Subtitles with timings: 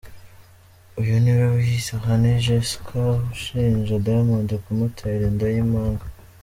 [0.99, 3.01] Uyu niwe wiyita Honey Jesca
[3.33, 6.05] ushinja Diamond kumutera inda y’impanga